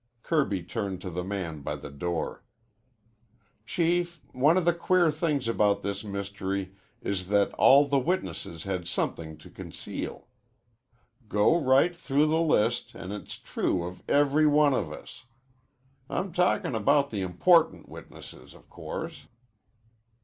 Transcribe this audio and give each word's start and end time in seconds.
Kirby 0.23 0.63
turned 0.63 0.99
to 1.01 1.11
the 1.11 1.23
man 1.23 1.61
by 1.61 1.75
the 1.75 1.91
door. 1.91 2.43
"Chief, 3.67 4.19
one 4.31 4.57
of 4.57 4.65
the 4.65 4.73
queer 4.73 5.11
things 5.11 5.47
about 5.47 5.83
this 5.83 6.03
mystery 6.03 6.75
is 7.03 7.27
that 7.27 7.53
all 7.53 7.87
the 7.87 7.99
witnesses 7.99 8.63
had 8.63 8.87
somethin' 8.87 9.37
to 9.37 9.51
conceal. 9.51 10.27
Go 11.29 11.55
right 11.55 11.95
through 11.95 12.25
the 12.25 12.41
list, 12.41 12.95
an' 12.95 13.11
it's 13.11 13.37
true 13.37 13.83
of 13.83 14.01
every 14.09 14.47
one 14.47 14.73
of 14.73 14.91
us. 14.91 15.25
I'm 16.09 16.33
talkin' 16.33 16.73
about 16.73 17.11
the 17.11 17.21
important 17.21 17.87
witnesses, 17.87 18.55
of 18.55 18.71
course. 18.71 19.27